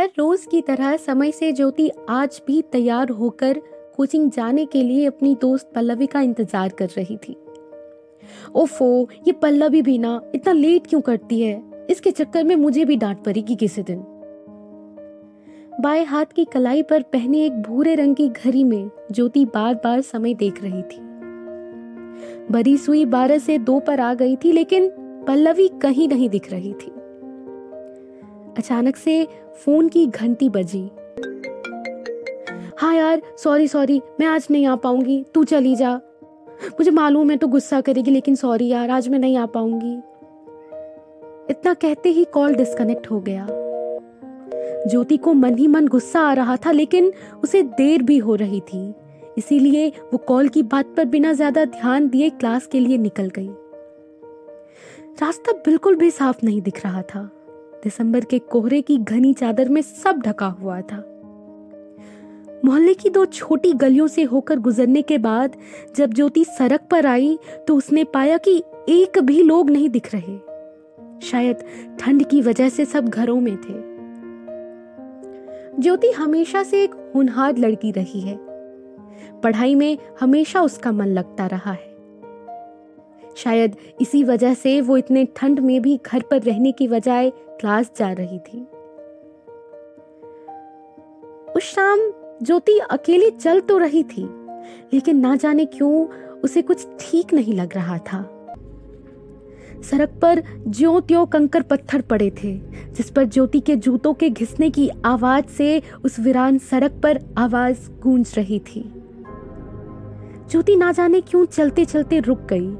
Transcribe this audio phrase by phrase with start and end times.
[0.00, 3.60] हर रोज की तरह समय से ज्योति आज भी तैयार होकर
[3.96, 7.36] कोचिंग जाने के लिए अपनी दोस्त पल्लवी का इंतज़ार कर रही थी।
[8.54, 11.62] ओफो, ये पल्लवी भी ना इतना लेट क्यों करती है?
[11.90, 13.98] इसके चक्कर में मुझे भी डांट पड़ेगी किसी दिन।
[15.80, 20.00] बाएँ हाथ की कलाई पर पहने एक भूरे रंग की घड़ी में ज्योति बार बार
[20.00, 21.00] समय देख रही थी।
[22.52, 24.90] बड़ी सुई बारह से दो पर आ गई थी, लेकिन
[25.26, 26.99] पल्लवी कहीं नहीं दिख रही थी।
[28.58, 29.24] अचानक से
[29.64, 30.90] फ़ोन की घंटी बजी।
[32.78, 35.94] हाँ यार सॉरी सॉरी मैं आज नहीं आ पाऊँगी, तू चली जा।
[36.70, 39.96] मुझे मालूम है तो गुस्सा करेगी, लेकिन सॉरी यार, आज मैं नहीं आ पाऊँगी।
[41.50, 43.46] इतना कहते ही कॉल डिस्कनेक्ट हो गया।
[44.88, 47.12] ज्योति को मन ही मन गुस्सा आ रहा था, लेकिन
[47.44, 48.94] उसे देर भी हो रही थी।
[49.38, 53.50] इसीलिए वो कॉल की बात पर बिना ज़्यादा ध्यान दिए क्लास के लिए निकल गई।
[55.22, 57.28] रास्ता बिल्कुल भी साफ़ नहीं दिख रहा था।
[57.84, 61.04] दिसंबर के कोहरे की घनी चादर में सब ढका हुआ था।
[62.64, 65.56] मोहल्ले की दो छोटी गलियों से होकर गुजरने के बाद
[65.96, 70.38] जब ज्योति सड़क पर आई तो उसने पाया कि एक भी लोग नहीं दिख रहे।
[71.20, 71.64] शायद
[72.00, 73.90] ठंड की वजह से सब घरों में थे।
[75.82, 78.38] ज्योति हमेशा से एक होनहार लड़की रही है।
[79.40, 81.89] पढ़ाई में हमेशा उसका मन लगता रहा है।
[83.36, 87.90] शायद इसी वजह से वो इतने ठंड में भी घर पर रहने की बजाय क्लास
[87.96, 88.60] जा रही थी।
[91.56, 92.00] उस शाम
[92.42, 94.22] ज्योति अकेली चल तो रही थी,
[94.92, 96.06] लेकिन ना जाने क्यों
[96.40, 98.22] उसे कुछ ठीक नहीं लग रहा था।
[99.82, 102.52] सड़क पर ज्यो त्यों कंकर पत्थर पड़े थे,
[102.92, 107.90] जिस पर ज्योति के जूतों के घिसने की आवाज़ से उस वीरान सड़क पर आवाज़
[108.00, 108.82] गूंज रही थी।
[110.50, 112.76] ज्योति ना जाने क्यों चलते चलते रुक गई।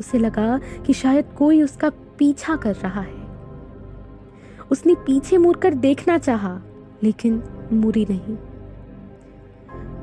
[0.00, 3.24] उसे लगा कि शायद कोई उसका पीछा कर रहा है।
[4.70, 6.60] उसने पीछे मुड़कर देखना चाहा,
[7.02, 7.42] लेकिन
[7.72, 8.36] मुड़ी नहीं।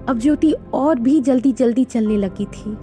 [0.06, 2.78] अब ज्योति और भी जल्दी जल्दी चलने लगी थी।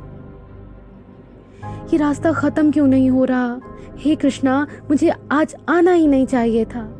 [1.64, 3.60] ये रास्ता खत्म क्यों नहीं हो रहा?
[3.96, 6.94] हे कृष्णा मुझे आज आना ही नहीं चाहिए था।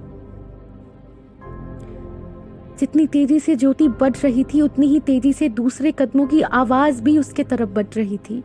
[2.79, 7.03] जितनी तेज़ी से ज्योति बढ़ रही थी उतनी ही तेज़ी से दूसरे कदमों की आवाज़
[7.03, 8.45] भी उसके तरफ़ बढ़ रही थी।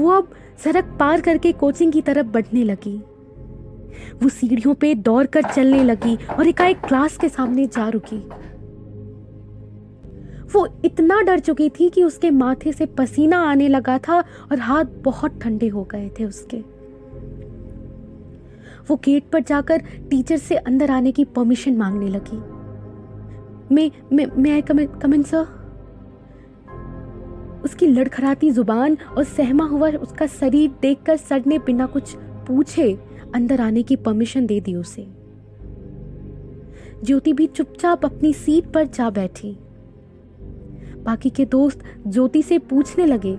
[0.00, 0.30] वो अब
[0.64, 2.96] सड़क पार करके कोचिंग की तरफ़ बढ़ने लगी।
[4.22, 8.18] वो सीढ़ियों पे दौड़ कर चलने लगी और एकाएक क्लास के सामने जा रुकी।
[10.54, 14.84] वो इतना डर चुकी थी कि उसके माथे से पसीना आने लगा था और हाथ
[14.84, 16.56] बहुत ठंडे हो गए थे उसके।
[18.88, 19.78] वो गेट पर जाकर
[20.10, 22.38] टीचर से अंदर आने की परमिशन मांगने लगी।
[23.74, 25.57] मैं मैं मैं कमेंट सर?
[27.68, 32.14] उसकी लड़खड़ाती ज़ुबान और सहमा हुआ उसका शरीर देखकर सर ने बिना कुछ
[32.46, 32.92] पूछे
[33.34, 35.06] अंदर आने की परमिशन दे दी उसे।
[37.04, 39.56] ज्योति भी चुपचाप अपनी सीट पर जा बैठी।
[41.02, 43.36] बाकी के दोस्त ज्योति से पूछने लगे,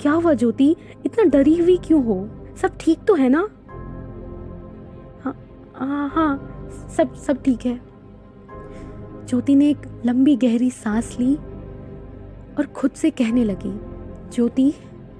[0.00, 0.70] क्या हुआ ज्योति?
[1.06, 2.28] इतना डरी हुई क्यों हो?
[2.56, 3.48] सब ठीक तो है ना?
[5.24, 5.34] हाँ
[5.74, 7.78] हाँ हाँ सब सब ठीक है।
[9.26, 11.36] ज्योति ने एक लंबी गहरी सांस ली
[12.60, 13.70] और खुद से कहने लगी,
[14.30, 14.72] ज्योति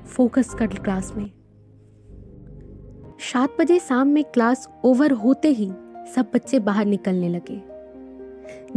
[0.07, 1.31] फोकस कर क्लास में.
[3.33, 5.71] सात बजे शाम में क्लास ओवर होते ही
[6.15, 7.61] सब बच्चे बाहर निकलने लगे।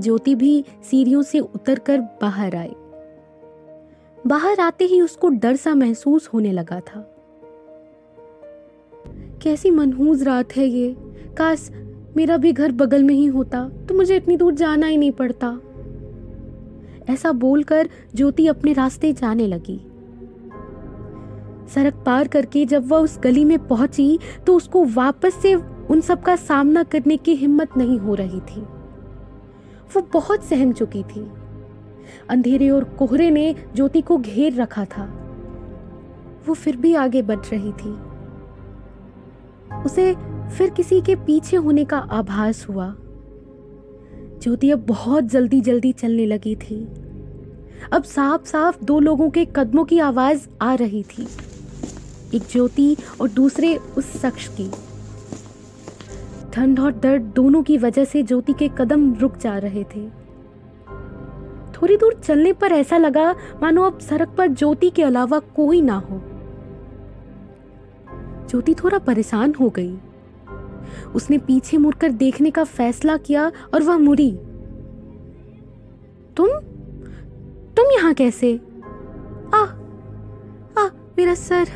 [0.02, 2.74] ज्योति भी सीढ़ियों से उतरकर बाहर आई।
[4.28, 7.02] बाहर आते ही उसको डर सा महसूस होने लगा था।
[9.42, 10.96] कैसी मनहूज रात है ये।
[11.38, 11.70] काश
[12.18, 15.60] मेरा भी घर बगल में ही होता तो मुझे इतनी दूर जाना ही नहीं पड़ता।
[17.10, 19.82] ऐसा बोलकर ज्योति अपने रास्ते जाने लगी।
[21.74, 26.22] सड़क पार करके जब वह उस गली में पहुँची तो उसको वापस से उन सब
[26.22, 28.62] का सामना करने की हिम्मत नहीं हो रही थी।
[29.96, 31.32] वो बहुत सहम चुकी थी।
[32.30, 35.20] अंधेरे और कोहरे ने ज्योति को घेर रखा था।
[36.48, 38.14] वो फिर भी आगे बढ़ रही थी।
[39.86, 40.16] उसे
[40.58, 42.96] फिर किसी के पीछे होने का आभास हुआ।
[44.44, 46.88] ज्योति अब बहुत जल्दी जल्दी चलने लगी थी।
[47.92, 51.28] अब साफ़ साफ़ दो लोगों के कदमों की आवाज़ आ रही थी।
[52.34, 54.72] एक ज्योति और दूसरे उस शख्स की।
[56.54, 60.10] ठंड और दर्द दोनों की वजह से ज्योति के कदम रुक जा रहे थे।
[61.72, 65.96] थोड़ी दूर चलने पर ऐसा लगा, मानो अब सड़क पर ज्योति के अलावा कोई ना
[65.96, 66.22] हो।
[68.50, 69.98] ज्योति थोड़ा परेशान हो गई।
[71.16, 74.32] उसने पीछे मुड़कर देखने का फैसला किया और वह मुड़ी।
[76.38, 76.50] तुम
[77.78, 78.54] तुम यहाँ कैसे?
[79.54, 79.64] आ
[80.82, 80.88] आ
[81.18, 81.68] मेरा सर।